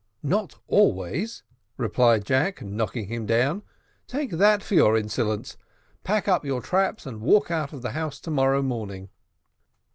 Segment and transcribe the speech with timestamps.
[0.23, 1.43] "Not always,"
[1.77, 3.61] replied Jack knocking him down.
[4.07, 5.57] "Take that for your insolence,
[6.03, 9.09] pack up your traps, and walk out of the house to morrow morning."